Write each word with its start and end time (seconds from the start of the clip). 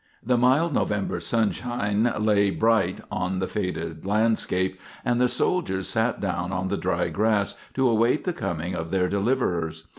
The 0.25 0.35
mild 0.35 0.73
November 0.73 1.19
sunshine 1.19 2.11
lay 2.19 2.49
bright 2.49 3.01
on 3.11 3.37
the 3.37 3.47
faded 3.47 4.03
landscape, 4.03 4.79
and 5.05 5.21
the 5.21 5.29
soldiers 5.29 5.87
sat 5.87 6.19
down 6.19 6.51
on 6.51 6.69
the 6.69 6.75
dry 6.77 7.09
grass 7.09 7.53
to 7.75 7.87
await 7.87 8.23
the 8.23 8.33
coming 8.33 8.73
of 8.73 8.89
their 8.89 9.07
deliverers. 9.07 9.87